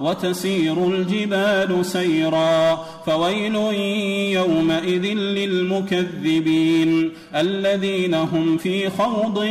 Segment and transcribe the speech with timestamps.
[0.00, 3.54] وتسير الجبال سيرا فويل
[4.34, 9.44] يومئذ للمكذبين الذين هم في خوض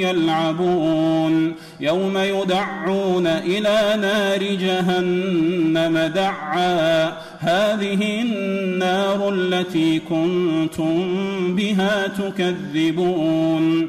[0.00, 11.16] يلعبون يوم يدعون إلى نار جهنم دعا هذه النار التي كنتم
[11.56, 13.88] بها تكذبون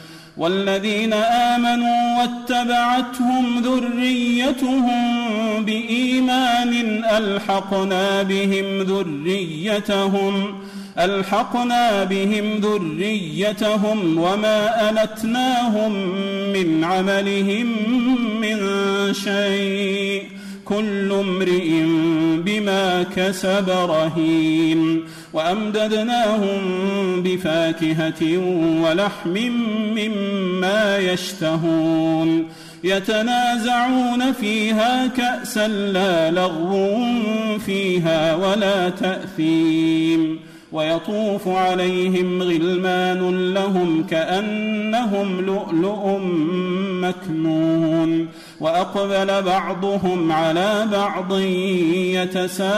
[0.37, 4.95] والذين آمنوا واتبعتهم ذريتهم
[5.65, 10.59] بإيمان ألحقنا بهم ذريتهم
[10.99, 15.93] ألحقنا بهم ذريتهم وما ألتناهم
[16.53, 17.65] من عملهم
[18.41, 18.57] من
[19.13, 20.40] شيء.
[20.71, 21.83] كل امرئ
[22.45, 26.61] بما كسب رهين وأمددناهم
[27.23, 28.37] بفاكهة
[28.83, 29.37] ولحم
[29.97, 32.47] مما يشتهون
[32.83, 36.97] يتنازعون فيها كأسا لا لغو
[37.65, 40.39] فيها ولا تأثيم
[40.71, 46.19] ويطوف عليهم غلمان لهم كأنهم لؤلؤ
[47.01, 48.27] مكنون.
[48.59, 51.37] وأقبل بعضهم على بعض
[52.13, 52.71] يتساءلون.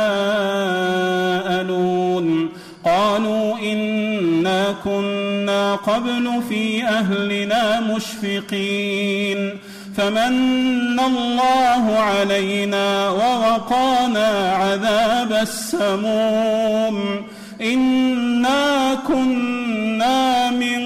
[2.86, 9.58] قالوا إنا كنا قبل في أهلنا مشفقين.
[9.98, 17.22] فمن الله علينا ووقانا عذاب السموم.
[17.64, 20.84] انا كنا من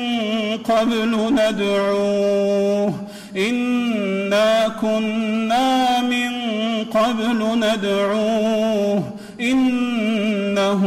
[0.58, 2.94] قبل ندعوه.
[3.38, 6.32] انا كنا من
[6.84, 9.04] قبل ندعوه.
[9.42, 10.82] انه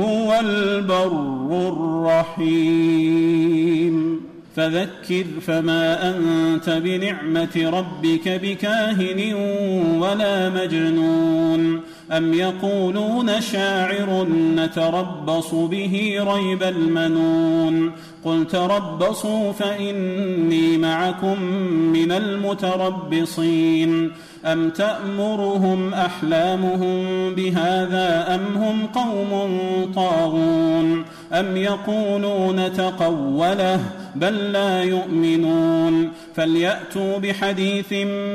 [0.00, 1.68] هو البر
[2.28, 2.76] الرحيم.
[4.56, 9.34] فذكر فما أنت بنعمة ربك بكاهن
[10.00, 11.80] ولا مجنون
[12.12, 17.92] أم يقولون شاعر نتربص به ريب المنون
[18.24, 21.42] قل تربصوا فإني معكم
[21.92, 24.12] من المتربصين
[24.44, 29.50] أم تأمرهم أحلامهم بهذا أم هم قوم
[29.94, 33.80] طاغون أم يقولون تقوله
[34.20, 36.10] بل لا يؤمنون.
[36.36, 37.92] فليأتوا بحديث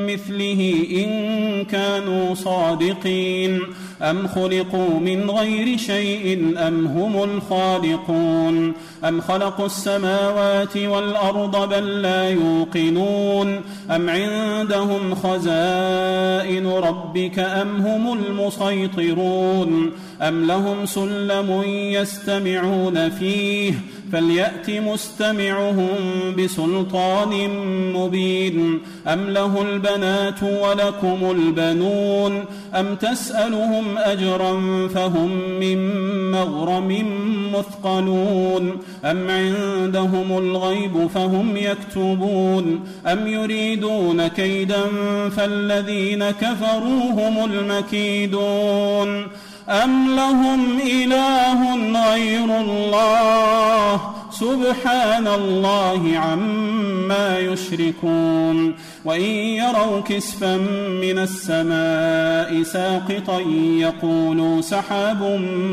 [0.07, 3.59] مثله إن كانوا صادقين.
[4.01, 8.73] أم خلقوا من غير شيء أم هم الخالقون؟
[9.07, 13.61] أم خلقوا السماوات والأرض بل لا يوقنون؟
[13.91, 23.73] أم عندهم خزائن ربك أم هم المسيطرون؟ أم لهم سلم يستمعون فيه؟
[24.11, 25.89] فليأت مستمعهم
[26.37, 27.49] بسلطان
[27.93, 28.81] مبين.
[29.07, 32.45] أم له البنات ولكم البنون؟
[32.75, 35.29] أم تسألهم أجرا فهم
[35.59, 35.77] من
[36.31, 37.05] مغرم
[37.53, 44.83] مثقلون؟ أم عندهم الغيب فهم يكتبون؟ أم يريدون كيدا
[45.29, 49.27] فالذين كفروا هم المكيدون؟
[49.69, 54.10] أم لهم إله غير الله
[54.41, 60.57] سبحان الله عما يشركون وإن يروا كسفا
[61.01, 63.39] من السماء ساقطا
[63.79, 65.23] يقولوا سحاب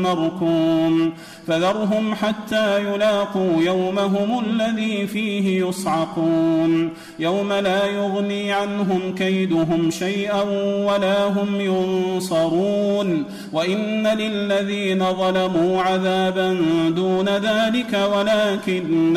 [0.03, 1.13] مركوم
[1.47, 6.89] فذرهم حتى يلاقوا يومهم الذي فيه يصعقون
[7.19, 10.41] يوم لا يغني عنهم كيدهم شيئا
[10.85, 16.53] ولا هم ينصرون وإن للذين ظلموا عذابا
[16.89, 18.58] دون ذلك ولكن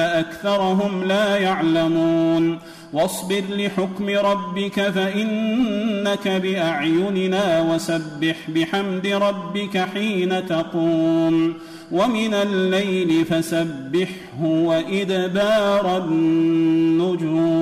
[0.00, 2.58] أكثرهم لا يعلمون.
[2.92, 11.54] واصبر لحكم ربك فإنك بأعيننا وسبح بحمد ربك حين تقوم.
[11.92, 17.52] ومن الليل فسبحه وإدبار النجوم.